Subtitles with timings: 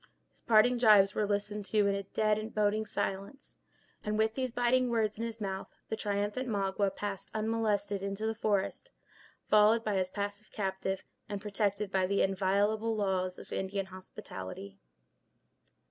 [0.31, 3.57] His parting gibes were listened to in a dead, boding silence,
[4.03, 8.33] and, with these biting words in his mouth, the triumphant Magua passed unmolested into the
[8.33, 8.89] forest,
[9.47, 14.79] followed by his passive captive, and protected by the inviolable laws of Indian hospitality.